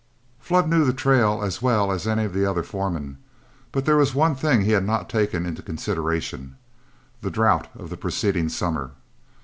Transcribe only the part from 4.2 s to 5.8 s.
thing he had not taken into